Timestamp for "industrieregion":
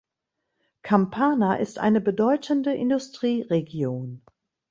2.73-4.23